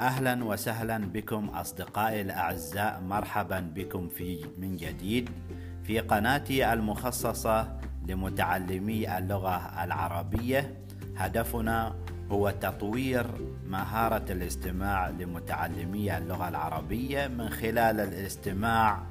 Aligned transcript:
أهلا 0.00 0.44
وسهلا 0.44 0.98
بكم 0.98 1.48
أصدقائي 1.48 2.20
الأعزاء 2.20 3.00
مرحبا 3.00 3.60
بكم 3.60 4.08
في 4.08 4.44
من 4.58 4.76
جديد 4.76 5.30
في 5.84 6.00
قناتي 6.00 6.72
المخصصة 6.72 7.78
لمتعلمي 8.08 9.18
اللغة 9.18 9.84
العربية. 9.84 10.74
هدفنا 11.16 11.94
هو 12.30 12.50
تطوير 12.50 13.26
مهارة 13.66 14.32
الاستماع 14.32 15.08
لمتعلمي 15.08 16.18
اللغة 16.18 16.48
العربية 16.48 17.26
من 17.28 17.48
خلال 17.48 18.00
الاستماع 18.00 19.02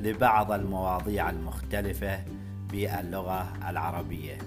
لبعض 0.00 0.52
المواضيع 0.52 1.30
المختلفة 1.30 2.24
باللغة 2.72 3.52
العربية. 3.68 4.38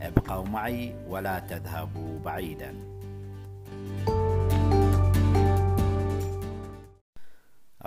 ابقوا 0.00 0.44
معي 0.44 0.94
ولا 1.08 1.38
تذهبوا 1.38 2.18
بعيدا. 2.24 2.89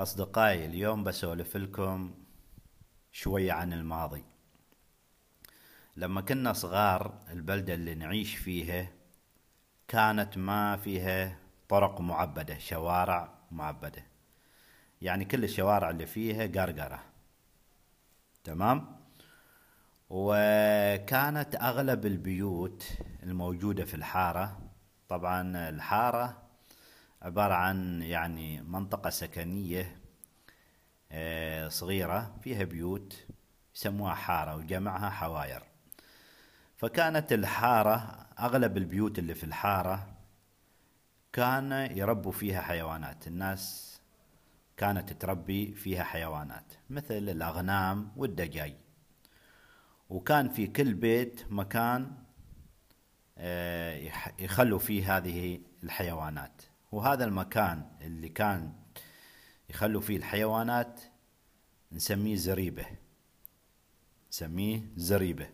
أصدقائي 0.03 0.65
اليوم 0.65 1.03
بسولف 1.03 1.57
لكم 1.57 2.13
شوية 3.11 3.53
عن 3.53 3.73
الماضي. 3.73 4.25
لما 5.97 6.21
كنا 6.21 6.53
صغار 6.53 7.21
البلدة 7.29 7.73
اللي 7.73 7.95
نعيش 7.95 8.35
فيها 8.35 8.87
كانت 9.87 10.37
ما 10.37 10.77
فيها 10.77 11.37
طرق 11.69 12.01
معبدة 12.01 12.57
شوارع 12.57 13.33
معبدة. 13.51 14.03
يعني 15.01 15.25
كل 15.25 15.43
الشوارع 15.43 15.89
اللي 15.89 16.05
فيها 16.05 16.47
قرقرة. 16.47 17.03
تمام؟ 18.43 18.99
وكانت 20.09 21.55
أغلب 21.55 22.05
البيوت 22.05 22.87
الموجودة 23.23 23.85
في 23.85 23.93
الحارة. 23.93 24.61
طبعا 25.09 25.69
الحارة 25.69 26.42
عبارة 27.23 27.53
عن 27.53 28.01
يعني 28.01 28.61
منطقة 28.61 29.09
سكنية 29.09 29.99
آه، 31.11 31.67
صغيرة 31.67 32.35
فيها 32.41 32.63
بيوت 32.63 33.25
يسموها 33.75 34.13
حارة 34.13 34.55
وجمعها 34.55 35.09
حواير. 35.09 35.63
فكانت 36.77 37.33
الحارة 37.33 38.27
أغلب 38.39 38.77
البيوت 38.77 39.19
اللي 39.19 39.35
في 39.35 39.43
الحارة 39.43 40.13
كان 41.33 41.71
يربوا 41.71 42.31
فيها 42.31 42.61
حيوانات. 42.61 43.27
الناس 43.27 43.93
كانت 44.77 45.13
تربي 45.13 45.73
فيها 45.73 46.03
حيوانات 46.03 46.73
مثل 46.89 47.13
الأغنام 47.13 48.11
والدجاج. 48.15 48.75
وكان 50.09 50.49
في 50.49 50.67
كل 50.67 50.93
بيت 50.93 51.45
مكان 51.49 52.11
آه، 53.37 54.11
يخلوا 54.39 54.79
فيه 54.79 55.17
هذه 55.17 55.59
الحيوانات. 55.83 56.72
وهذا 56.93 57.25
المكان 57.25 57.89
اللي 58.01 58.29
كان 58.29 58.73
يخلوا 59.69 60.01
فيه 60.01 60.17
الحيوانات 60.17 61.01
نسميه 61.91 62.35
زريبة. 62.35 62.85
نسميه 64.31 64.81
زريبة. 64.95 65.49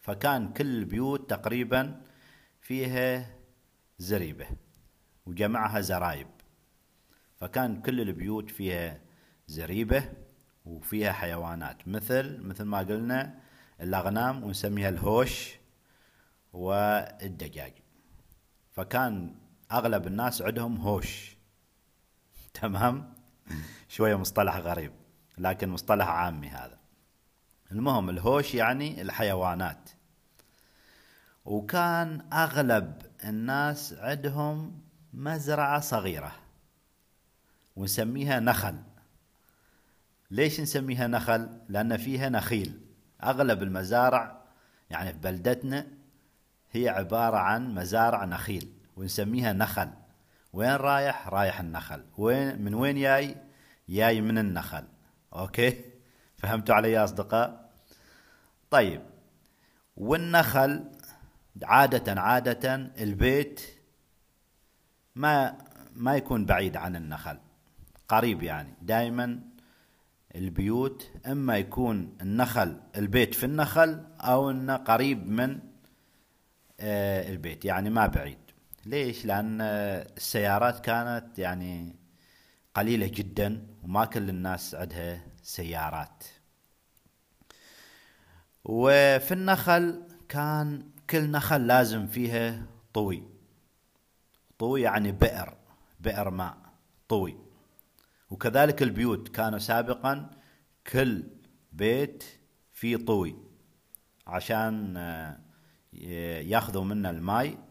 فكان 0.00 0.52
كل 0.52 0.66
البيوت 0.66 1.30
تقريبا 1.30 2.02
فيها 2.60 3.36
زريبة 3.98 4.46
وجمعها 5.26 5.80
زرايب. 5.80 6.28
فكان 7.36 7.82
كل 7.82 8.00
البيوت 8.00 8.50
فيها 8.50 9.00
زريبة 9.46 10.12
وفيها 10.64 11.12
حيوانات 11.12 11.88
مثل 11.88 12.40
مثل 12.40 12.64
ما 12.64 12.78
قلنا 12.78 13.40
الأغنام 13.80 14.44
ونسميها 14.44 14.88
الهوش 14.88 15.56
والدجاج. 16.52 17.72
فكان 18.72 19.34
أغلب 19.72 20.06
الناس 20.06 20.42
عندهم 20.42 20.76
هوش. 20.76 21.36
تمام؟ 22.54 23.14
شوية 23.88 24.16
مصطلح 24.16 24.56
غريب 24.56 24.92
لكن 25.38 25.68
مصطلح 25.68 26.08
عامي 26.08 26.48
هذا. 26.48 26.78
المهم 27.72 28.10
الهوش 28.10 28.54
يعني 28.54 29.02
الحيوانات. 29.02 29.90
وكان 31.44 32.32
أغلب 32.32 33.02
الناس 33.24 33.92
عندهم 33.92 34.80
مزرعة 35.12 35.80
صغيرة 35.80 36.32
ونسميها 37.76 38.40
نخل. 38.40 38.78
ليش 40.30 40.60
نسميها 40.60 41.06
نخل؟ 41.06 41.60
لأن 41.68 41.96
فيها 41.96 42.28
نخيل. 42.28 42.80
أغلب 43.24 43.62
المزارع 43.62 44.42
يعني 44.90 45.12
في 45.12 45.18
بلدتنا 45.18 45.86
هي 46.70 46.88
عبارة 46.88 47.36
عن 47.36 47.74
مزارع 47.74 48.24
نخيل. 48.24 48.77
ونسميها 48.98 49.52
نخل. 49.52 49.90
وين 50.52 50.76
رايح؟ 50.76 51.28
رايح 51.28 51.60
النخل. 51.60 52.04
وين؟ 52.16 52.62
من 52.62 52.74
وين 52.74 53.00
جاي 53.00 53.36
جاي 53.88 54.20
من 54.20 54.38
النخل. 54.38 54.84
أوكي؟ 55.32 55.84
فهمتوا 56.38 56.74
علي 56.74 56.92
يا 56.92 57.04
أصدقاء؟ 57.04 57.70
طيب. 58.70 59.02
والنخل 59.96 60.84
عادة 61.62 62.20
عادة 62.20 62.74
البيت 62.74 63.60
ما 65.14 65.58
ما 65.96 66.16
يكون 66.16 66.44
بعيد 66.46 66.76
عن 66.76 66.96
النخل. 66.96 67.38
قريب 68.08 68.42
يعني. 68.42 68.74
دائما 68.82 69.40
البيوت 70.34 71.10
إما 71.26 71.56
يكون 71.58 72.16
النخل 72.20 72.80
البيت 72.96 73.34
في 73.34 73.46
النخل 73.46 74.04
أو 74.20 74.50
إنه 74.50 74.76
قريب 74.76 75.28
من 75.28 75.58
آه، 76.80 77.30
البيت. 77.30 77.64
يعني 77.64 77.90
ما 77.90 78.06
بعيد. 78.06 78.47
ليش؟ 78.88 79.26
لأن 79.26 79.60
السيارات 79.60 80.80
كانت 80.80 81.38
يعني 81.38 81.96
قليلة 82.74 83.06
جدا 83.06 83.66
وما 83.82 84.04
كل 84.04 84.28
الناس 84.28 84.74
عندها 84.74 85.20
سيارات. 85.42 86.24
وفي 88.64 89.34
النخل 89.34 90.02
كان 90.28 90.90
كل 91.10 91.30
نخل 91.30 91.66
لازم 91.66 92.06
فيها 92.06 92.66
طوي. 92.94 93.22
طوي 94.58 94.82
يعني 94.82 95.12
بئر 95.12 95.56
بئر 96.00 96.30
ماء 96.30 96.56
طوي. 97.08 97.36
وكذلك 98.30 98.82
البيوت 98.82 99.28
كانوا 99.28 99.58
سابقا 99.58 100.30
كل 100.92 101.24
بيت 101.72 102.24
فيه 102.72 102.96
طوي 102.96 103.36
عشان 104.26 104.96
ياخذوا 106.42 106.84
منه 106.84 107.10
الماء 107.10 107.67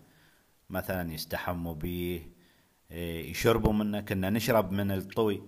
مثلا 0.69 1.13
يستحموا 1.13 1.73
به 1.73 2.27
إيه، 2.91 3.31
يشربوا 3.31 3.73
منه. 3.73 4.01
كنا 4.01 4.29
نشرب 4.29 4.71
من 4.71 4.91
الطوي. 4.91 5.41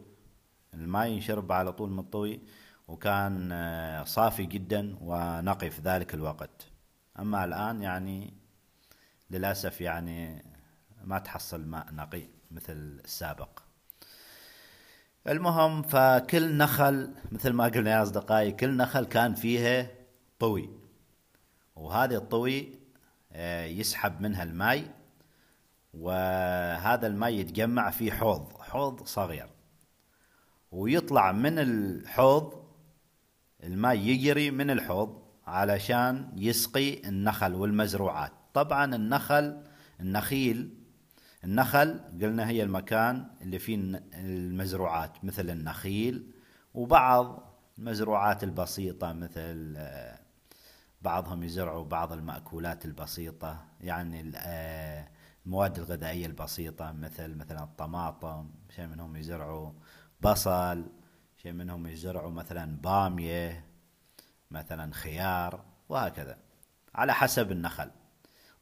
الماء 0.74 1.08
ينشرب 1.08 1.52
على 1.52 1.72
طول 1.74 1.90
من 1.90 2.00
الطوي 2.00 2.40
وكان 2.88 3.50
آه، 3.52 4.04
صافي 4.04 4.46
جدا 4.46 4.98
ونقي 5.02 5.70
في 5.70 5.82
ذلك 5.82 6.14
الوقت. 6.14 6.68
أما 7.20 7.46
الآن 7.46 7.82
يعني 7.82 8.34
للأسف 9.32 9.82
يعني 9.82 10.46
ما 11.04 11.20
تحصل 11.20 11.66
ماء 11.66 11.94
نقي 11.94 12.24
مثل 12.52 12.74
السابق. 13.06 13.60
المهم 15.28 15.82
فكل 15.82 16.58
نخل 16.58 17.14
مثل 17.32 17.54
ما 17.54 17.64
قلنا 17.64 17.92
يا 17.92 18.04
أصدقائي 18.04 18.52
كل 18.52 18.78
نخل 18.78 19.06
كان 19.06 19.36
فيها 19.36 19.88
طوي. 20.40 20.70
وهذه 21.76 22.16
الطوي 22.16 22.80
آه، 23.32 23.66
يسحب 23.66 24.22
منها 24.22 24.44
الماء 24.44 24.99
وهذا 25.94 27.08
الماء 27.08 27.34
يتجمع 27.34 27.90
في 27.90 28.12
حوض 28.12 28.62
حوض 28.62 29.06
صغير. 29.06 29.50
ويطلع 30.72 31.32
من 31.32 31.60
الحوض 31.60 32.64
الماء 33.64 33.96
يجري 33.96 34.52
من 34.52 34.70
الحوض 34.70 35.22
علشان 35.48 36.32
يسقي 36.36 37.08
النخل 37.10 37.56
والمزروعات. 37.56 38.32
طبعا 38.54 38.96
النخل 38.96 39.64
النخيل 40.00 40.80
النخل 41.44 42.00
قلنا 42.22 42.50
هي 42.50 42.64
المكان 42.64 43.28
اللي 43.42 43.60
فيه 43.60 44.02
المزروعات 44.14 45.26
مثل 45.26 45.50
النخيل 45.50 46.32
وبعض 46.74 47.56
المزروعات 47.78 48.44
البسيطة 48.44 49.14
مثل 49.14 49.74
آه، 49.78 50.20
بعضهم 51.02 51.44
يزرعوا 51.44 51.84
بعض 51.84 52.14
المأكولات 52.14 52.86
البسيطة 52.86 53.66
يعني 53.82 54.32
آه، 54.36 55.08
المواد 55.46 55.78
الغذائية 55.78 56.26
البسيطة 56.26 56.92
مثل 56.92 57.36
مثلا 57.36 57.64
الطماطم 57.64 58.50
شيء 58.76 58.88
منهم 58.88 59.16
يزرعوا 59.16 59.72
بصل 60.22 60.92
شيء 61.38 61.52
منهم 61.52 61.88
يزرعوا 61.88 62.32
مثلا 62.32 62.78
بامية 62.78 63.66
مثلا 64.52 64.94
خيار 64.94 65.66
وهكذا 65.90 66.38
على 66.96 67.14
حسب 67.14 67.52
النخل. 67.52 67.92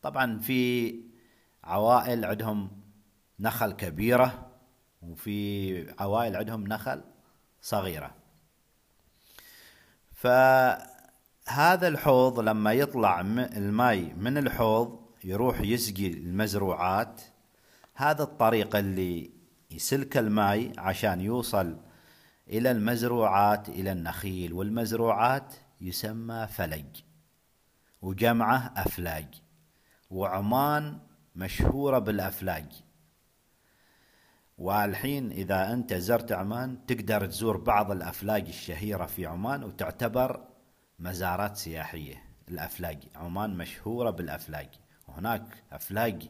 طبعا 0.02 0.40
في 0.40 0.94
عوائل 1.64 2.26
عندهم 2.26 2.82
نخل 3.40 3.72
كبيرة 3.72 4.52
وفي 5.02 5.96
عوائل 6.00 6.36
عندهم 6.36 6.68
نخل 6.68 7.04
صغيرة. 7.62 8.16
فهذا 10.12 11.88
الحوض 11.88 12.40
لما 12.40 12.74
يطلع 12.74 13.22
الماء 13.22 14.14
من 14.14 14.38
الحوض 14.38 15.07
يروح 15.28 15.62
يسقي 15.62 16.08
المزروعات. 16.08 17.22
هذا 17.96 18.24
الطريق 18.24 18.76
اللي 18.76 19.32
يسلك 19.72 20.18
الماء 20.18 20.72
عشان 20.78 21.22
يوصل 21.22 21.78
إلى 22.50 22.72
المزروعات 22.72 23.70
إلى 23.70 23.92
النخيل 23.92 24.54
والمزروعات 24.54 25.54
يسمى 25.82 26.48
فلج 26.48 27.02
وجمعه 28.02 28.74
أفلاج 28.78 29.28
وعمان 30.10 31.00
مشهورة 31.36 32.00
بالأفلاج. 32.00 32.66
والحين 34.58 35.32
إذا 35.32 35.74
أنت 35.74 35.94
زرت 35.94 36.32
عمان 36.32 36.86
تقدر 36.86 37.26
تزور 37.26 37.58
بعض 37.58 37.92
الأفلاج 37.92 38.48
الشهيرة 38.48 39.06
في 39.06 39.26
عمان 39.26 39.64
وتعتبر 39.64 40.48
مزارات 41.00 41.58
سياحية. 41.58 42.24
الأفلاج 42.50 43.04
عمان 43.16 43.58
مشهورة 43.58 44.10
بالأفلاج. 44.10 44.87
وهناك 45.08 45.64
أفلاج 45.72 46.30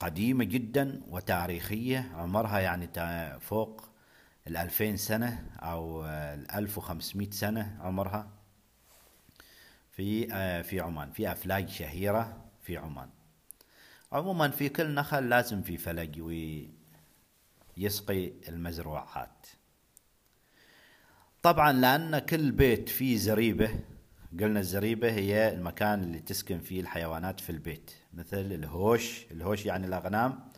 قديمة 0.00 0.44
جدا 0.44 1.02
وتاريخية 1.08 2.12
عمرها 2.14 2.58
يعني 2.58 2.90
فوق 3.40 3.84
الألفين 4.46 4.96
سنة 4.96 5.50
أو 5.58 6.04
الألف 6.06 6.78
وخمسمائة 6.78 7.30
سنة 7.30 7.76
عمرها. 7.80 8.30
في 9.92 10.26
في 10.62 10.80
عمان 10.80 11.12
في 11.12 11.32
أفلاج 11.32 11.68
شهيرة 11.68 12.44
في 12.62 12.76
عمان. 12.76 13.08
عموما 14.12 14.50
في 14.50 14.68
كل 14.68 14.94
نخل 14.94 15.28
لازم 15.28 15.62
في 15.62 15.78
فلج 15.78 16.20
ويسقي 17.76 18.32
المزروعات. 18.48 19.46
طبعا 21.42 21.72
لأن 21.72 22.18
كل 22.18 22.50
بيت 22.50 22.88
فيه 22.88 23.16
زريبة 23.16 23.80
قلنا 24.40 24.60
الزريبة 24.60 25.10
هي 25.10 25.54
المكان 25.54 26.02
اللي 26.02 26.20
تسكن 26.20 26.60
فيه 26.60 26.80
الحيوانات 26.80 27.40
في 27.40 27.50
البيت 27.50 27.90
مثل 28.12 28.40
الهوش. 28.40 29.26
الهوش 29.30 29.66
يعني 29.66 29.86
الأغنام. 29.86 30.52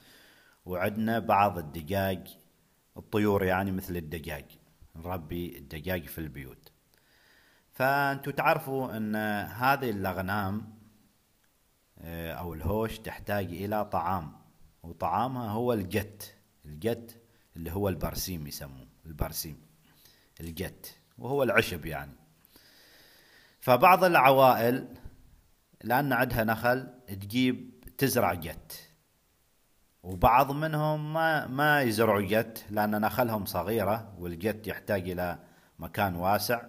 وعندنا 0.67 1.19
بعض 1.19 1.59
الدجاج 1.59 2.39
الطيور 2.97 3.45
يعني 3.45 3.73
مثل 3.73 3.97
الدجاج. 3.97 4.45
نربي 4.97 5.59
الدجاج 5.59 6.07
في 6.07 6.19
البيوت. 6.19 6.73
فأنتوا 7.73 8.33
تعرفوا 8.33 8.97
أن 8.97 9.17
هذه 9.47 9.91
الأغنام 9.91 10.79
آه، 11.99 12.33
أو 12.33 12.55
الهوش 12.55 12.99
تحتاج 12.99 13.45
إلى 13.45 13.85
طعام. 13.85 14.33
وطعامها 14.83 15.51
هو 15.51 15.73
الجت. 15.73 16.35
الجت 16.65 17.23
اللي 17.57 17.73
هو 17.73 17.89
البرسيم 17.89 18.47
يسموه. 18.47 18.87
البرسيم. 19.07 19.61
الجت. 20.41 20.99
وهو 21.19 21.43
العشب 21.43 21.87
يعني. 21.87 22.28
فبعض 23.61 24.05
العوائل 24.05 24.95
لأن 25.85 26.13
عندها 26.13 26.45
نخل 26.45 26.89
تجيب 27.07 27.85
تزرع 27.99 28.35
جت. 28.35 28.89
وبعض 30.03 30.53
منهم 30.53 31.13
ما 31.13 31.47
ما 31.47 31.83
يزرعوا 31.83 32.23
جت 32.23 32.65
لأن 32.71 33.01
نخلهم 33.01 33.45
صغيرة 33.45 34.15
والجت 34.19 34.67
يحتاج 34.67 35.11
إلى 35.11 35.39
مكان 35.79 36.17
واسع 36.17 36.67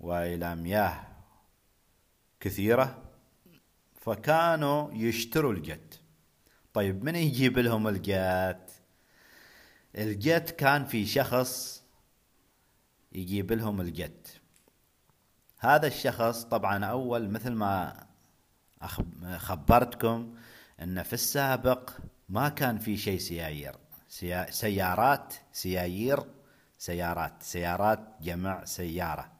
وإلى 0.00 0.56
مياه 0.56 1.06
كثيرة 2.40 3.02
فكانوا 4.00 4.92
يشتروا 4.92 5.52
الجت. 5.52 6.00
طيب 6.72 7.04
من 7.04 7.16
يجيب 7.16 7.58
لهم 7.58 7.88
الجت؟ 7.88 8.70
الجت 9.98 10.50
كان 10.50 10.84
في 10.84 11.06
شخص 11.06 11.82
يجيب 13.12 13.52
لهم 13.52 13.80
الجت. 13.80 14.37
هذا 15.60 15.86
الشخص 15.86 16.44
طبعا 16.44 16.84
أول 16.84 17.30
مثل 17.30 17.52
ما 17.52 18.06
خبرتكم 19.36 20.34
إن 20.82 21.02
في 21.02 21.12
السابق 21.12 21.90
ما 22.28 22.48
كان 22.48 22.78
في 22.78 22.96
شيء 22.96 23.18
سيايير. 23.18 23.76
سيارات 24.50 25.34
سيايير 25.52 26.24
سيارات. 26.78 27.42
سيارات 27.42 28.00
جمع 28.20 28.64
سيارة. 28.64 29.32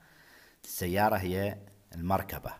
السيارة 0.64 1.16
هي 1.16 1.58
المركبة. 1.94 2.52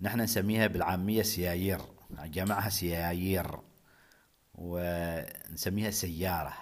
نحن 0.00 0.20
نسميها 0.20 0.66
بالعامية 0.66 1.22
سيايير. 1.22 1.80
جمعها 2.10 2.68
سيايير. 2.68 3.60
ونسميها 4.54 5.90
سيارة. 5.90 6.54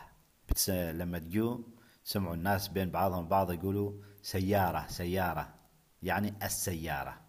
لما 0.68 1.18
تجوا 1.18 1.58
سمعوا 2.04 2.34
الناس 2.34 2.68
بين 2.68 2.90
بعضهم 2.90 3.28
بعض 3.28 3.52
يقولوا 3.52 3.92
سيارة 4.22 4.86
سيارة. 4.88 5.54
يعني 6.04 6.34
السيارة. 6.42 7.20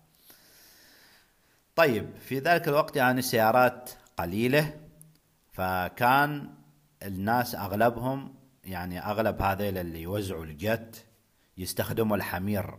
طيب 1.76 2.18
في 2.18 2.40
ذلك 2.40 2.68
الوقت 2.68 2.96
يعني 2.96 3.20
السيارات 3.20 3.92
قليلة 4.18 4.80
فكان 5.54 6.54
الناس 7.04 7.56
أغلبهم 7.56 8.36
يعني 8.64 9.00
أغلب 9.00 9.42
هذيل 9.42 9.78
اللي 9.78 10.02
يوزعوا 10.02 10.46
الجت 10.46 11.06
يستخدموا 11.58 12.18
الحمير 12.18 12.78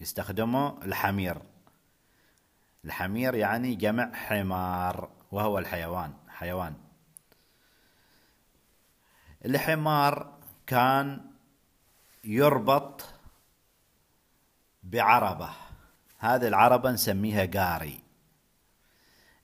يستخدموا 0.00 0.84
الحمير. 0.84 1.42
الحمير 2.84 3.34
يعني 3.34 3.74
جمع 3.74 4.12
حمار 4.12 5.10
وهو 5.32 5.58
الحيوان 5.58 6.12
حيوان. 6.28 6.74
الحمار 9.44 10.38
كان 10.66 11.20
يربط 12.24 13.11
بعربة. 14.82 15.50
هذه 16.18 16.48
العربة 16.48 16.90
نسميها 16.90 17.46
قاري. 17.46 18.00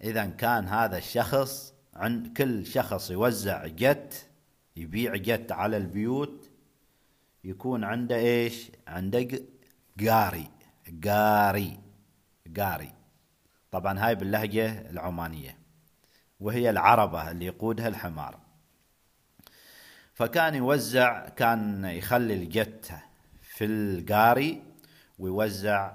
إذا 0.03 0.27
كان 0.27 0.69
هذا 0.69 0.99
الشخص 0.99 1.75
عند 1.95 2.37
كل 2.37 2.67
شخص 2.67 3.11
يوزع 3.11 3.67
جت 3.67 4.29
يبيع 4.77 5.17
جت 5.17 5.53
على 5.53 5.77
البيوت 5.77 6.51
يكون 7.45 7.85
عنده 7.85 8.17
إيش؟ 8.17 8.71
عنده 8.89 9.29
قاري. 10.07 10.51
قاري. 11.05 11.81
قاري. 12.57 12.93
طبعا 13.71 13.99
هاي 14.07 14.15
باللهجة 14.15 14.91
العمانية 14.91 15.59
وهي 16.41 16.71
العربة 16.71 17.31
اللي 17.31 17.47
يقودها 17.47 17.89
الحمار. 17.89 18.39
فكان 20.15 20.55
يوزع 20.55 21.29
كان 21.29 21.85
يخلي 21.85 22.35
الجت 22.35 22.93
في 23.43 23.65
القاري 23.65 24.68
ويوزع 25.19 25.93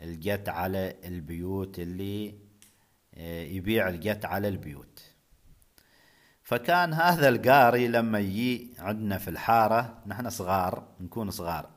الجت 0.00 0.48
على 0.48 0.96
البيوت 1.04 1.78
اللي 1.78 2.34
آه، 3.14 3.42
يبيع 3.42 3.88
الجت 3.88 4.24
على 4.24 4.48
البيوت. 4.48 5.02
فكان 6.42 6.92
هذا 6.92 7.28
القاري 7.28 7.88
لما 7.88 8.18
يجي 8.18 8.74
عندنا 8.78 9.18
في 9.18 9.28
الحارة 9.28 10.02
نحن 10.06 10.30
صغار 10.30 10.88
نكون 11.00 11.30
صغار. 11.30 11.70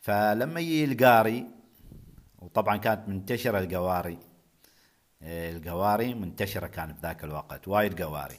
فلما 0.00 0.60
يجي 0.60 0.84
القاري 0.84 1.46
وطبعا 2.38 2.76
كانت 2.76 3.08
منتشرة 3.08 3.58
القواري 3.58 4.18
آه، 5.22 5.50
القواري 5.50 6.14
منتشرة 6.14 6.66
كانت 6.66 6.96
في 6.96 7.02
ذاك 7.02 7.24
الوقت 7.24 7.68
وايد 7.68 8.02
قواري. 8.02 8.38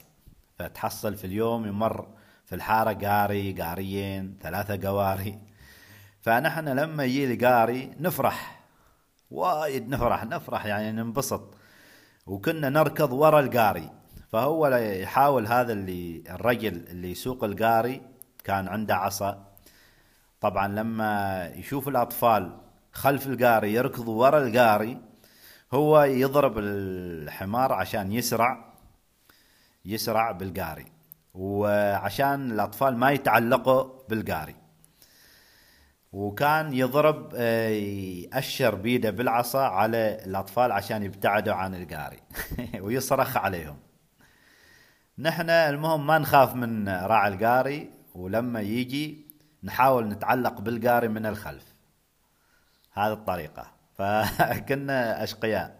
فتحصل 0.58 1.16
في 1.16 1.26
اليوم 1.26 1.66
يمر 1.66 2.08
في 2.44 2.54
الحارة 2.54 2.92
قاري 2.92 3.52
قاريين 3.52 4.38
ثلاثة 4.42 4.88
قواري. 4.88 5.47
فنحن 6.28 6.68
لما 6.68 7.04
يجي 7.04 7.34
القاري 7.34 7.96
نفرح 8.00 8.60
وايد 9.30 9.88
نفرح 9.88 10.24
نفرح 10.24 10.66
يعني 10.66 10.92
ننبسط. 10.92 11.54
وكنا 12.26 12.68
نركض 12.68 13.12
ورا 13.12 13.40
القاري. 13.40 13.90
فهو 14.28 14.66
يحاول 14.76 15.46
هذا 15.46 15.72
اللي 15.72 16.22
الرجل 16.30 16.84
اللي 16.90 17.10
يسوق 17.10 17.44
القاري 17.44 18.02
كان 18.44 18.68
عنده 18.68 18.96
عصا. 18.96 19.44
طبعا 20.40 20.68
لما 20.68 21.46
يشوف 21.54 21.88
الأطفال 21.88 22.58
خلف 22.92 23.26
القاري 23.26 23.74
يركضوا 23.74 24.20
ورا 24.26 24.38
القاري 24.38 24.98
هو 25.74 26.02
يضرب 26.02 26.58
الحمار 26.58 27.72
عشان 27.72 28.12
يسرع 28.12 28.74
يسرع 29.84 30.30
بالقاري. 30.32 30.86
وعشان 31.34 32.50
الأطفال 32.50 32.96
ما 32.96 33.10
يتعلقوا 33.10 33.84
بالقاري. 34.08 34.67
وكان 36.12 36.72
يضرب 36.72 37.32
آه، 37.36 37.68
يأشر 37.68 38.74
بيده 38.74 39.10
بالعصا 39.10 39.62
على 39.62 40.24
الأطفال 40.26 40.72
عشان 40.72 41.02
يبتعدوا 41.02 41.54
عن 41.54 41.74
القاري 41.74 42.18
ويصرخ 42.84 43.36
عليهم. 43.36 43.76
نحن 45.18 45.50
المهم 45.50 46.06
ما 46.06 46.18
نخاف 46.18 46.54
من 46.54 46.88
راعي 46.88 47.28
القاري 47.28 47.90
ولما 48.14 48.60
يجي 48.60 49.26
نحاول 49.62 50.08
نتعلق 50.08 50.60
بالقاري 50.60 51.08
من 51.08 51.26
الخلف. 51.26 51.74
هذه 52.92 53.12
الطريقة. 53.12 53.66
فكنا 53.98 55.24
أشقياء. 55.24 55.78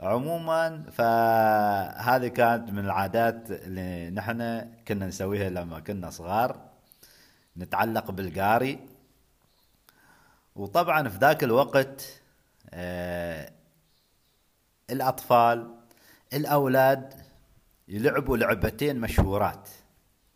عموما 0.00 0.84
فهذه 0.92 2.28
كانت 2.28 2.70
من 2.70 2.84
العادات 2.84 3.50
اللي 3.50 4.10
نحن 4.10 4.68
كنا 4.88 5.06
نسويها 5.06 5.50
لما 5.50 5.80
كنا 5.80 6.10
صغار. 6.10 6.60
نتعلق 7.56 8.10
بالقاري. 8.10 8.97
وطبعا 10.58 11.08
في 11.08 11.18
ذاك 11.18 11.44
الوقت 11.44 12.22
آه، 12.70 13.52
الأطفال 14.90 15.74
الأولاد 16.32 17.14
يلعبوا 17.88 18.36
لعبتين 18.36 19.00
مشهورات. 19.00 19.68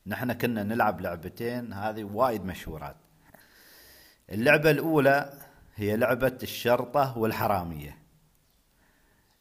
نحن 0.06 0.32
كنا 0.32 0.62
نلعب 0.62 1.00
لعبتين 1.00 1.72
هذه 1.72 2.04
وايد 2.04 2.44
مشهورات. 2.44 2.96
اللعبة 4.30 4.70
الأولى 4.70 5.38
هي 5.74 5.96
لعبة 5.96 6.38
الشرطة 6.42 7.18
والحرامية. 7.18 7.98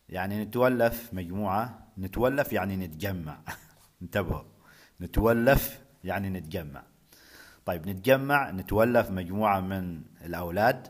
يعني 0.09 0.43
نتولف 0.43 1.13
مجموعة 1.13 1.87
نتولف 1.97 2.53
يعني 2.53 2.77
نتجمع. 2.77 3.39
انتبهوا. 4.01 4.43
نتولف 5.01 5.81
يعني 6.03 6.29
نتجمع. 6.29 6.83
طيب 7.65 7.87
نتجمع 7.87 8.51
نتولف 8.51 9.11
مجموعة 9.11 9.59
من 9.59 10.01
الأولاد 10.25 10.87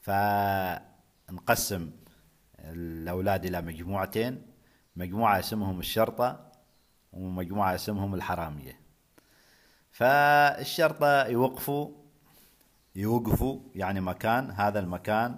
فنقسم 0.00 1.90
الأولاد 2.58 3.44
إلى 3.44 3.62
مجموعتين 3.62 4.42
مجموعة 4.96 5.38
اسمهم 5.38 5.80
الشرطة 5.80 6.52
ومجموعة 7.12 7.74
اسمهم 7.74 8.14
الحرامية. 8.14 8.80
فالشرطة 9.92 11.26
يوقفوا 11.26 11.90
يوقفوا 12.96 13.60
يعني 13.74 14.00
مكان 14.00 14.50
هذا 14.50 14.78
المكان 14.78 15.36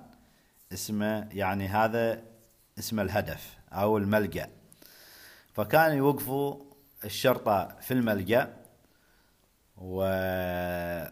اسمه 0.72 1.28
يعني 1.32 1.68
هذا 1.68 2.22
اسم 2.78 3.00
الهدف 3.00 3.58
أو 3.72 3.98
الملجأ. 3.98 4.50
فكانوا 5.52 5.96
يوقفوا 5.96 6.64
الشرطة 7.04 7.76
في 7.80 7.94
الملجأ 7.94 8.63
ولازم 9.76 11.10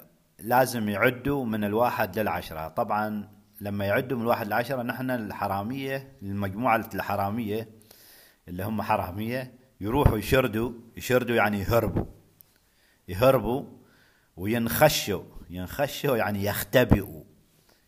يعدوا 0.89 1.45
من 1.45 1.65
الواحد 1.65 2.19
للعشرة. 2.19 2.69
طبعا 2.69 3.29
لما 3.61 3.85
يعدوا 3.85 4.17
من 4.17 4.23
الواحد 4.23 4.47
للعشرة 4.47 4.83
نحن 4.83 5.11
الحرامية 5.11 6.13
المجموعة 6.23 6.77
الحرامية 6.95 7.69
اللي 8.49 8.65
هم 8.65 8.83
حرامية 8.83 9.55
يروحوا 9.81 10.19
يشردوا 10.19 10.73
يشردوا 10.97 11.37
يعني 11.37 11.61
يهربوا. 11.61 12.05
يهربوا 13.09 13.65
وينخشوا 14.37 15.25
ينخشوا 15.51 16.17
يعني 16.17 16.45
يختبئوا. 16.45 17.25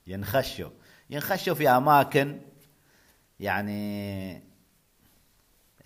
ينخشوا. 0.07 0.71
ينخشوا 1.11 1.55
في 1.55 1.69
أماكن 1.69 2.41
يعني 3.41 4.43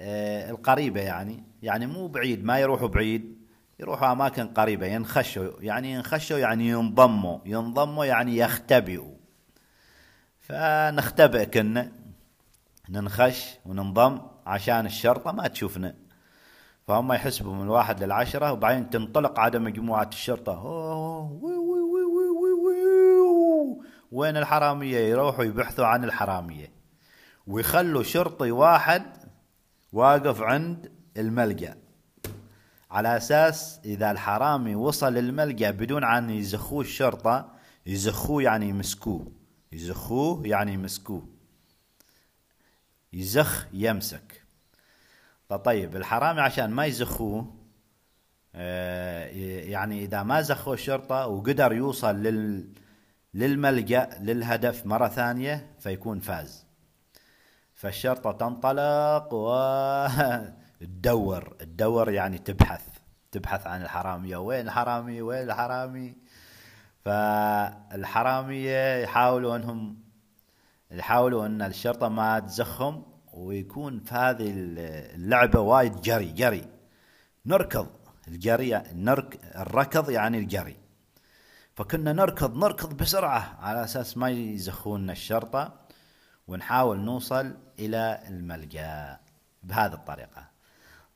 آه 0.01 0.51
القريبة 0.51 1.01
يعني 1.01 1.45
يعني 1.63 1.87
مو 1.87 2.09
بعيد 2.09 2.45
ما 2.45 2.59
يروحوا 2.59 2.89
بعيد. 2.89 3.38
يروحوا 3.81 4.13
أماكن 4.13 4.47
قريبة 4.47 4.87
ينخشوا 4.87 5.53
يعني 5.61 5.93
ينخشوا 5.93 6.39
يعني 6.39 6.69
ينضموا 6.69 7.39
ينضموا 7.45 8.05
يعني 8.05 8.37
يختبئوا. 8.37 9.15
فنختبئ 10.41 11.47
كنا 11.47 11.93
ننخش 12.89 13.55
وننضم 13.67 14.21
عشان 14.47 14.87
الشرطة 14.87 15.33
ما 15.33 15.49
تشوفنا. 15.49 15.95
فهم 16.87 17.13
يحسبوا 17.13 17.55
من 17.55 17.69
واحد 17.69 18.03
للعشرة 18.03 18.53
وبعدين 18.53 18.91
تنطلق 18.91 19.41
عدد 19.41 19.57
مجموعة 19.57 20.09
الشرطة. 20.13 20.63
وين 24.13 24.37
الحرامية؟ 24.37 24.99
يروحوا 24.99 25.45
يبحثوا 25.45 25.87
عن 25.87 26.05
الحرامية. 26.05 26.73
ويخلوا 27.47 28.03
شرطي 28.03 28.51
واحد 28.51 29.03
واقف 29.93 30.43
عند 30.43 30.93
الملجأ. 31.17 31.88
على 32.91 33.17
أساس 33.17 33.81
إذا 33.85 34.11
الحرامي 34.11 34.75
وصل 34.75 35.19
الملجأ 35.19 35.71
بدون 35.71 36.05
أن 36.05 36.31
يزخوه 36.31 36.81
الشرطة 36.81 37.53
يزخوه 37.87 38.43
يعني 38.43 38.69
يمسكوه 38.69 39.33
يزخوه 39.73 40.47
يعني 40.47 40.73
يمسكوه 40.73 41.29
يزخ 43.13 43.67
يمسك. 43.73 44.45
طيب 45.65 45.97
الحرامي 45.97 46.41
عشان 46.41 46.71
ما 46.71 46.87
يزخوه 46.87 47.55
آه، 48.55 49.27
يعني 49.65 50.05
إذا 50.05 50.23
ما 50.23 50.41
زخوه 50.41 50.75
الشرطة 50.75 51.27
وقدر 51.27 51.73
يوصل 51.73 52.17
لل 52.17 52.69
للملجأ 53.35 54.09
للهدف 54.21 54.87
مرة 54.87 55.09
ثانية 55.09 55.75
فيكون 55.79 56.21
فاز. 56.21 56.67
فالشرطة 57.75 58.33
تنطلق 58.33 59.35
وتدور 59.35 60.53
تدور 60.81 62.11
يعني 62.11 62.39
تبحث 62.39 62.83
تبحث 63.33 63.67
عن 63.67 63.83
الحرامية. 63.83 64.37
وين 64.37 64.67
الحرامي 64.67 65.23
وين 65.23 65.51
الحرامي 65.51 66.15
فالحرامية 67.05 68.97
يحاولوا 69.03 69.57
أنهم 69.57 69.99
يحاولوا 70.91 71.47
أن 71.47 71.63
الشرطة 71.63 72.09
ما 72.09 72.39
تزخم 72.39 73.03
ويكون 73.33 74.01
في 74.01 74.15
هذه 74.15 74.53
اللعبة 75.15 75.61
وايد 75.61 76.01
جري 76.01 76.33
جري. 76.33 76.69
نركض 77.47 77.89
الجري 78.29 78.83
نرك 78.93 79.41
الركض 79.57 80.11
يعني 80.11 80.39
الجري. 80.39 80.77
فكنا 81.75 82.13
نركض 82.13 82.57
نركض 82.57 82.97
بسرعة 82.97 83.59
على 83.61 83.85
أساس 83.85 84.17
ما 84.17 84.31
يزخوننا 84.31 85.13
الشرطة 85.13 85.75
ونحاول 86.49 87.01
نوصل 87.01 87.57
إلى 87.79 88.21
الملجأ 88.29 89.19
بهذه 89.63 89.95
الطريقة. 89.95 90.48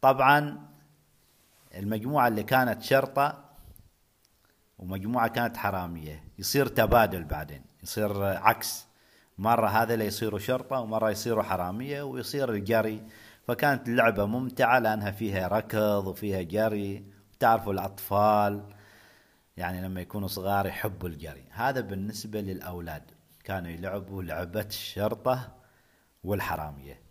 طبعا 0.03 0.59
المجموعة 1.75 2.29
اللي 2.29 2.43
كانت 2.43 2.83
شرطة 2.83 3.45
ومجموعة 4.79 5.29
كانت 5.29 5.57
حرامية. 5.57 6.25
يصير 6.39 6.67
تبادل 6.67 7.25
بعدين. 7.25 7.63
يصير 7.83 8.25
عكس. 8.25 8.87
مرة 9.39 9.69
هذا 9.69 9.95
اللي 9.95 10.07
يصيروا 10.07 10.39
شرطة 10.39 10.81
ومرة 10.81 11.11
يصيروا 11.11 11.43
حرامية 11.43 12.03
ويصير 12.03 12.51
الجري. 12.51 13.03
فكانت 13.47 13.89
اللعبة 13.89 14.27
ممتعة 14.27 14.79
لأنها 14.79 15.11
فيها 15.11 15.49
ركض 15.49 16.07
وفيها 16.07 16.43
جري. 16.43 17.05
تعرفوا 17.39 17.73
الأطفال 17.73 18.75
يعني 19.57 19.83
لما 19.83 20.01
يكونوا 20.01 20.29
صغار 20.29 20.67
يحبوا 20.67 21.09
الجري. 21.09 21.45
هذا 21.51 21.81
بالنسبة 21.81 22.41
للأولاد. 22.41 23.11
كانوا 23.45 23.71
يلعبوا 23.71 24.23
لعبة 24.23 24.61
الشرطة 24.61 25.53
والحرامية. 26.25 27.02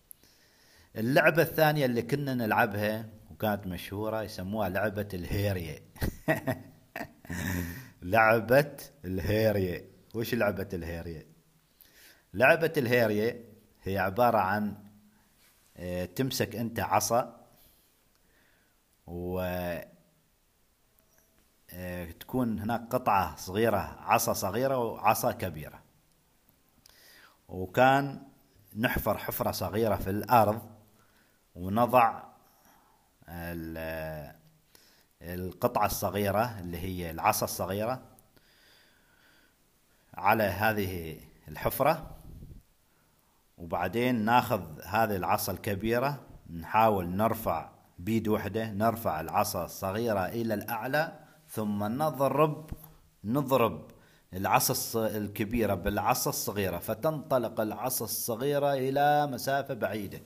اللعبة 0.96 1.42
الثانية 1.42 1.86
اللي 1.86 2.02
كنا 2.02 2.34
نلعبها 2.34 3.10
وكانت 3.32 3.68
مشهورة 3.68 4.22
يسموها 4.22 4.70
لعبة 4.70 5.08
الهيرية. 5.14 5.84
لعبة 8.02 8.78
الهيرية. 9.06 9.86
وش 10.16 10.34
لعبة 10.34 10.68
الهيرية؟ 10.74 11.28
لعبة 12.34 12.74
الهيرية 12.78 13.46
هي 13.84 13.98
عبارة 13.98 14.38
عن 14.38 14.76
آه، 15.78 16.06
تمسك 16.06 16.56
أنت 16.56 16.80
عصا 16.80 17.48
و 19.08 19.40
آه، 21.74 22.12
تكون 22.20 22.60
هناك 22.60 22.82
قطعة 22.90 23.36
صغيرة 23.36 23.98
عصا 24.00 24.34
صغيرة 24.34 24.78
وعصا 24.78 25.32
كبيرة. 25.32 25.82
وكان 27.48 28.22
نحفر 28.76 29.18
حفرة 29.18 29.52
صغيرة 29.52 29.96
في 29.96 30.10
الأرض 30.10 30.81
ونضع 31.56 32.24
القطعة 35.22 35.86
الصغيرة 35.86 36.60
اللي 36.60 36.78
هي 36.78 37.12
العصا 37.12 37.46
الصغيرة 37.46 38.02
على 40.14 40.44
هذه 40.44 41.20
الحفرة. 41.48 42.18
وبعدين 43.58 44.16
ناخذ 44.16 44.62
هذه 44.86 45.16
العصا 45.16 45.52
الكبيرة 45.52 46.20
نحاول 46.50 47.10
نرفع 47.10 47.70
بيد 48.00 48.28
وحدة 48.28 48.72
نرفع 48.72 49.22
العصا 49.22 49.66
الصغيرة 49.66 50.26
إلى 50.26 50.54
الأعلى 50.54 51.20
ثم 51.48 51.84
نضرب 51.84 52.72
نضرب 53.24 53.92
العصا 54.34 55.08
الكبيرة 55.08 55.74
بالعصا 55.74 56.30
الصغيرة 56.30 56.78
فتنطلق 56.78 57.62
العصا 57.62 58.06
الصغيرة 58.06 58.74
إلى 58.74 59.28
مسافة 59.28 59.74
بعيدة. 59.74 60.22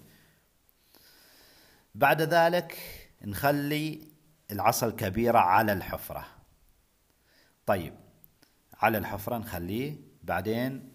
بعد 1.95 2.21
ذلك 2.21 2.77
نخلي 3.21 4.07
العصا 4.51 4.87
الكبيرة 4.87 5.37
على 5.37 5.73
الحفرة. 5.73 6.25
طيب 7.65 7.93
على 8.73 8.97
الحفرة 8.97 9.37
نخليه. 9.37 9.97
بعدين 10.23 10.93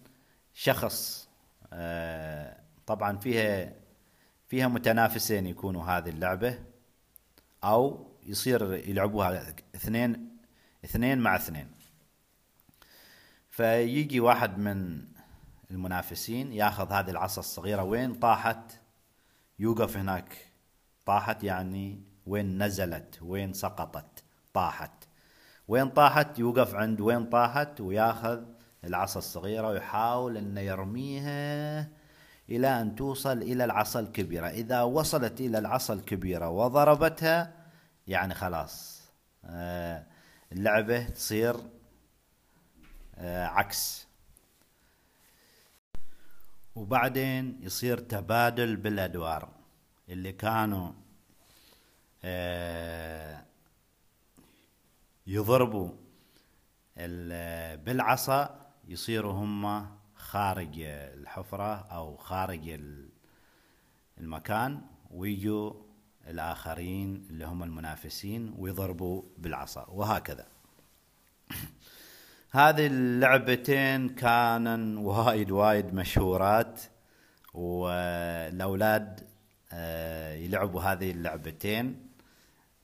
شخص 0.53 1.29
آه، 1.73 2.61
طبعا 2.85 3.17
فيها 3.17 3.73
فيها 4.47 4.67
متنافسين 4.67 5.47
يكونوا 5.47 5.83
هذه 5.83 6.09
اللعبة 6.09 6.59
أو 7.63 8.11
يصير 8.23 8.73
يلعبوها 8.73 9.55
اثنين 9.75 10.37
اثنين 10.85 11.17
مع 11.17 11.35
اثنين. 11.35 11.71
فيجي 13.49 14.19
واحد 14.19 14.57
من 14.57 15.07
المنافسين 15.71 16.53
ياخذ 16.53 16.91
هذه 16.91 17.09
العصا 17.09 17.39
الصغيرة. 17.39 17.83
وين 17.83 18.13
طاحت؟ 18.13 18.79
يوقف 19.59 19.97
هناك. 19.97 20.50
طاحت 21.05 21.43
يعني 21.43 22.03
وين 22.27 22.63
نزلت 22.63 23.19
وين 23.21 23.53
سقطت 23.53 24.23
طاحت. 24.53 24.91
وين 25.67 25.89
طاحت؟ 25.89 26.39
يوقف 26.39 26.75
عند 26.75 27.01
وين 27.01 27.25
طاحت 27.25 27.81
وياخذ 27.81 28.43
العصا 28.83 29.19
الصغيرة 29.19 29.67
ويحاول 29.67 30.37
إنه 30.37 30.61
يرميها 30.61 31.89
إلى 32.49 32.81
أن 32.81 32.95
توصل 32.95 33.37
إلى 33.37 33.63
العصا 33.63 33.99
الكبيرة. 33.99 34.47
إذا 34.47 34.81
وصلت 34.81 35.41
إلى 35.41 35.57
العصا 35.57 35.93
الكبيرة 35.93 36.49
وضربتها 36.49 37.53
يعني 38.07 38.33
خلاص 38.33 39.01
آه، 39.45 40.05
اللعبة 40.51 41.09
تصير 41.09 41.55
آه، 43.15 43.45
عكس. 43.45 44.07
وبعدين 46.75 47.59
يصير 47.61 47.99
تبادل 47.99 48.75
بالأدوار. 48.75 49.60
اللي 50.11 50.31
كانوا 50.31 50.91
آه، 52.23 53.45
يضربوا 55.27 55.89
بالعصا 57.75 58.71
يصيروا 58.87 59.33
هم 59.33 59.87
خارج 60.15 60.79
الحفرة 60.79 61.75
أو 61.75 62.17
خارج 62.17 62.79
المكان 64.17 64.81
ويجوا 65.11 65.73
الآخرين 66.27 67.27
اللي 67.29 67.45
هم 67.45 67.63
المنافسين 67.63 68.53
ويضربوا 68.57 69.23
بالعصا 69.37 69.85
وهكذا. 69.89 70.47
هذه 72.51 72.87
اللعبتين 72.87 74.09
كانن 74.09 74.97
وايد 74.97 75.51
وايد 75.51 75.93
مشهورات 75.93 76.81
والأولاد 77.53 79.30
يلعبوا 80.35 80.81
هذه 80.81 81.11
اللعبتين 81.11 82.07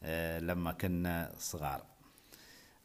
آه، 0.03 0.39
لما 0.39 0.71
كنا 0.71 1.31
صغار. 1.37 1.83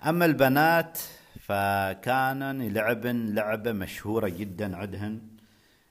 أما 0.07 0.25
البنات 0.25 0.99
فكانن 1.41 2.61
يلعبن 2.63 3.35
لعبة 3.35 3.73
مشهورة 3.73 4.29
جدا 4.29 4.77
عندهن 4.77 5.21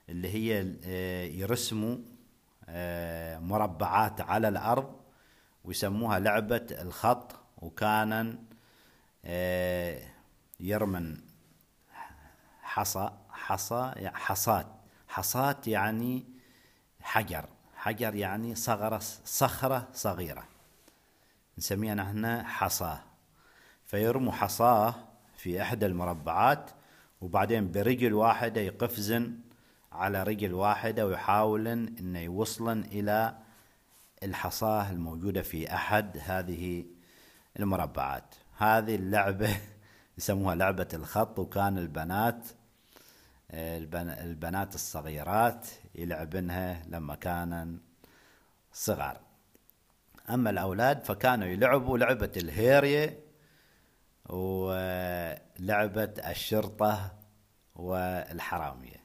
اللي 0.09 0.29
هي 0.29 0.75
آه، 0.85 1.23
يرسموا 1.23 1.97
آه، 2.69 3.39
مربعات 3.39 4.21
على 4.21 4.47
الأرض 4.47 4.95
ويسموها 5.63 6.19
لعبة 6.19 6.67
الخط 6.71 7.35
وكان 7.57 8.43
آه، 9.25 10.01
يرمن 10.59 11.17
حصى 12.61 13.09
حصى 13.29 13.93
حصات 14.13 14.67
حصات 15.07 15.67
يعني 15.67 16.25
حجر. 17.01 17.45
حجر 17.81 18.15
يعني 18.15 18.55
صغرة 18.55 19.01
صخرة 19.25 19.87
صغيرة. 19.93 20.43
نسميها 21.57 21.93
نحن 21.95 22.43
حصاة. 22.43 22.99
فيرموا 23.85 24.31
حصاة 24.31 24.95
في 25.37 25.61
إحدى 25.61 25.85
المربعات 25.85 26.71
وبعدين 27.21 27.71
برجل 27.71 28.13
واحدة 28.13 28.61
يقفزن 28.61 29.39
على 29.91 30.23
رجل 30.23 30.53
واحدة 30.53 31.05
ويحاولن 31.07 31.95
أن 31.99 32.15
يوصلن 32.15 32.79
إلى 32.79 33.37
الحصاة 34.23 34.91
الموجودة 34.91 35.41
في 35.41 35.73
أحد 35.73 36.17
هذه 36.25 36.85
المربعات. 37.59 38.35
هذه 38.57 38.95
اللعبة 38.95 39.57
يسموها 40.17 40.55
لعبة 40.55 40.87
الخط 40.93 41.39
وكان 41.39 41.77
البنات 41.77 42.47
البنات 43.51 44.75
الصغيرات 44.75 45.67
يلعبنها 45.95 46.83
لما 46.87 47.15
كانن 47.15 47.79
صغار. 48.73 49.19
أما 50.29 50.49
الأولاد 50.49 51.03
فكانوا 51.03 51.47
يلعبوا 51.47 51.97
لعبة 51.97 52.31
الهيرية 52.37 53.19
ولعبة 54.29 56.13
الشرطة 56.27 57.11
والحرامية. 57.75 59.01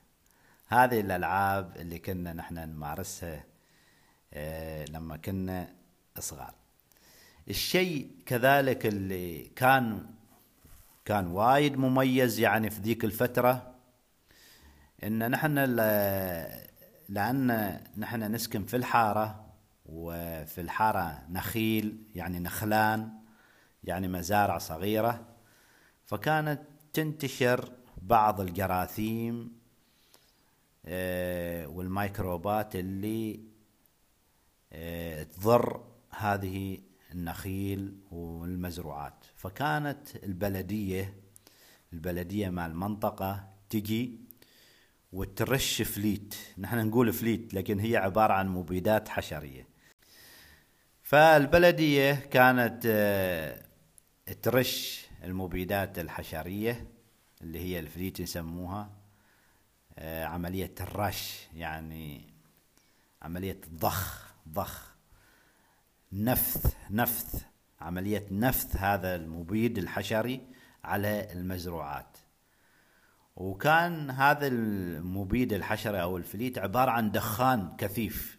هذه 0.68 1.00
الألعاب 1.00 1.76
اللي 1.76 1.98
كنا 1.98 2.32
نحن 2.32 2.54
نمارسها 2.54 3.44
آه، 4.34 4.84
لما 4.84 5.16
كنا 5.16 5.68
صغار. 6.18 6.54
الشيء 7.48 8.10
كذلك 8.26 8.86
اللي 8.86 9.44
كان 9.44 10.06
كان 11.04 11.26
وايد 11.26 11.76
مميز 11.76 12.40
يعني 12.40 12.70
في 12.70 12.80
ذيك 12.80 13.04
الفترة 13.04 13.75
إن 15.04 15.30
نحن 15.30 15.58
لأن 17.08 17.80
نحن 17.96 18.32
نسكن 18.32 18.64
في 18.64 18.76
الحارة 18.76 19.46
وفي 19.86 20.60
الحارة 20.60 21.22
نخيل 21.28 22.02
يعني 22.14 22.38
نخلان 22.38 23.10
يعني 23.84 24.08
مزارع 24.08 24.58
صغيرة. 24.58 25.26
فكانت 26.04 26.60
تنتشر 26.92 27.72
بعض 28.02 28.40
الجراثيم 28.40 29.56
آه، 30.86 31.66
والميكروبات 31.66 32.76
اللي 32.76 33.40
آه، 34.72 35.22
تضر 35.22 35.84
هذه 36.10 36.78
النخيل 37.12 37.98
والمزروعات. 38.10 39.24
فكانت 39.36 40.16
البلدية 40.24 41.14
البلدية 41.92 42.50
مع 42.50 42.66
المنطقة 42.66 43.48
تجي 43.70 44.20
وترش 45.16 45.82
فليت. 45.82 46.34
نحن 46.58 46.86
نقول 46.86 47.12
فليت 47.12 47.54
لكن 47.54 47.80
هي 47.80 47.96
عبارة 47.96 48.32
عن 48.32 48.48
مبيدات 48.48 49.08
حشرية. 49.08 49.68
فالبلدية 51.02 52.14
كانت 52.14 52.82
آه، 52.86 53.62
ترش 54.42 55.06
المبيدات 55.24 55.98
الحشرية 55.98 56.86
اللي 57.42 57.58
هي 57.58 57.78
الفليت 57.78 58.20
يسموها 58.20 58.90
آه، 59.98 60.24
عملية 60.24 60.74
الرش 60.80 61.48
يعني 61.54 62.34
عملية 63.22 63.60
ضخ 63.74 64.34
ضخ 64.48 64.96
نفث 66.12 66.74
نفث 66.90 67.44
عملية 67.80 68.26
نفث 68.30 68.76
هذا 68.76 69.14
المبيد 69.14 69.78
الحشري 69.78 70.40
على 70.84 71.32
المزروعات. 71.32 72.25
وكان 73.36 74.10
هذا 74.10 74.46
المبيد 74.46 75.52
الحشري 75.52 76.02
أو 76.02 76.16
الفليت 76.16 76.58
عبارة 76.58 76.90
عن 76.90 77.10
دخان 77.10 77.76
كثيف. 77.78 78.38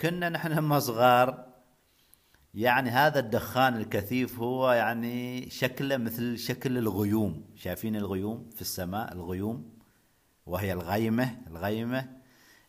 كنا 0.00 0.28
نحن 0.28 0.48
لما 0.48 0.78
صغار 0.78 1.52
يعني 2.54 2.90
هذا 2.90 3.18
الدخان 3.18 3.76
الكثيف 3.76 4.38
هو 4.38 4.72
يعني 4.72 5.50
شكله 5.50 5.96
مثل 5.96 6.38
شكل 6.38 6.78
الغيوم. 6.78 7.44
شايفين 7.56 7.96
الغيوم 7.96 8.50
في 8.50 8.60
السماء؟ 8.60 9.12
الغيوم. 9.12 9.72
وهي 10.46 10.72
الغيمة 10.72 11.38
الغيمة 11.46 12.08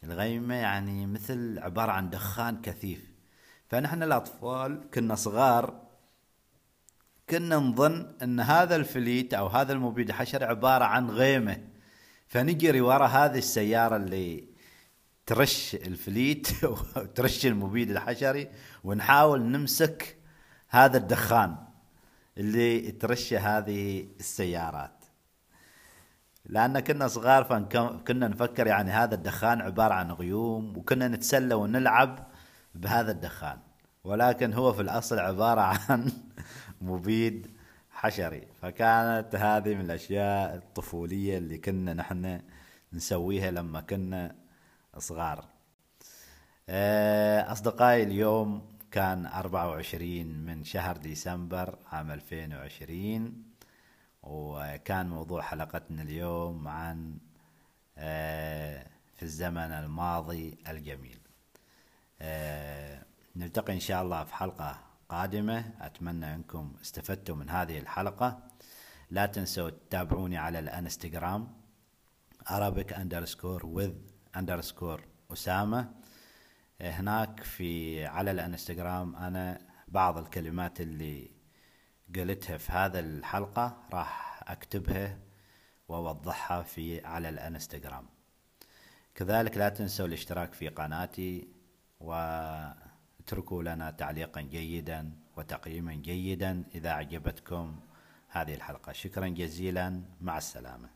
الغيمة 0.04 0.56
يعني 0.56 1.06
مثل 1.08 1.60
عبارة 1.60 1.92
عن 1.92 2.10
دخان 2.10 2.62
كثيف. 2.62 3.14
فنحن 3.68 4.04
الأطفال 4.04 4.90
كنا 4.94 5.16
صغار 5.16 5.83
كنا 7.30 7.56
نظن 7.56 8.16
أن 8.24 8.40
هذا 8.40 8.76
الفليت 8.76 9.34
أو 9.34 9.48
هذا 9.48 9.74
المبيد 9.74 10.12
حشري 10.12 10.46
عبارة 10.46 10.86
عن 10.86 11.10
غيمة. 11.10 11.58
فنجري 12.28 12.82
وراء 12.82 13.10
هذه 13.10 13.38
السيارة 13.38 13.96
اللي 13.96 14.48
ترش 15.26 15.76
الفليت 15.76 16.48
وترش 16.98 17.46
المبيد 17.46 17.92
الحشري 17.92 18.50
ونحاول 18.84 19.42
نمسك 19.42 20.18
هذا 20.70 20.98
الدخان 20.98 21.56
اللي 22.38 22.92
ترش 22.92 23.34
هذه 23.34 24.08
السيارات. 24.20 25.06
لأن 26.46 26.80
كنا 26.80 27.08
صغار 27.08 27.44
فكنا 27.44 28.28
نفكر 28.28 28.68
يعني 28.68 28.92
هذا 28.92 29.16
الدخان 29.16 29.62
عبارة 29.62 29.94
عن 29.94 30.12
غيوم 30.12 30.78
وكنا 30.78 31.08
نتسلى 31.08 31.56
ونلعب 31.56 32.28
بهذا 32.76 33.12
الدخان. 33.12 33.58
ولكن 34.04 34.54
هو 34.54 34.74
في 34.74 34.82
الأصل 34.82 35.20
عبارة 35.20 35.62
عن 35.62 36.12
مبيد 36.84 37.52
حشري. 37.92 38.48
فكانت 38.62 39.36
هذه 39.36 39.76
من 39.76 39.82
الأشياء 39.82 40.56
الطفولية 40.56 41.38
اللي 41.38 41.58
كنا 41.58 41.94
نحن 41.94 42.42
نسويها 42.94 43.52
لما 43.52 43.82
كنا 43.82 44.36
صغار. 44.98 45.46
أصدقائي 47.52 48.04
اليوم 48.04 48.74
كان 48.92 49.26
24 49.26 50.28
من 50.28 50.64
شهر 50.64 50.98
ديسمبر 50.98 51.78
عام 51.92 52.12
2020 52.12 53.44
وكان 54.24 55.10
موضوع 55.10 55.42
حلقتنا 55.42 56.02
اليوم 56.02 56.68
عن 56.68 57.18
آه، 57.98 58.88
في 59.16 59.24
الزمن 59.24 59.72
الماضي 59.72 60.58
الجميل. 60.68 61.20
آه، 62.22 63.04
نلتقي 63.36 63.74
إن 63.74 63.80
شاء 63.80 64.04
الله 64.04 64.24
في 64.24 64.36
حلقة 64.36 64.93
قادمة 65.14 65.74
أتمنى 65.82 66.36
أنكم 66.36 66.74
استفدتوا 66.82 67.36
من 67.36 67.50
هذه 67.50 67.80
الحلقة. 67.80 68.40
لا 69.10 69.26
تنسوا 69.26 69.70
تتابعوني 69.70 70.38
على 70.38 70.60
الانستغرام 70.60 71.48
Arabic 72.50 72.92
underscore 72.94 73.64
with 73.64 73.96
underscore 74.38 75.02
أسامة. 75.34 75.92
هناك 76.82 77.44
في 77.44 78.06
على 78.06 78.32
الانستغرام 78.32 79.16
أنا 79.16 79.62
بعض 79.88 80.18
الكلمات 80.18 80.82
اللي 80.82 81.32
قلتها 82.16 82.58
في 82.58 82.72
هذا 82.72 83.00
الحلقة 83.00 83.84
راح 83.94 84.44
أكتبها 84.48 85.20
وأوضحها 85.88 86.62
في 86.62 87.06
على 87.06 87.30
الانستغرام. 87.30 88.06
كذلك 89.16 89.58
لا 89.58 89.70
تنسوا 89.70 90.06
الاشتراك 90.06 90.54
في 90.54 90.68
قناتي 90.70 91.48
واتركوا 93.24 93.64
لنا 93.64 93.92
تعليقا 93.92 94.42
جيدا 94.42 95.12
وتقييما 95.38 95.94
جيدا 95.94 96.64
إذا 96.76 96.90
أعجبتكم 96.90 97.80
هذه 98.30 98.54
الحلقة. 98.56 98.92
شكرا 98.92 99.28
جزيلا. 99.28 100.02
مع 100.22 100.38
السلامة. 100.38 100.90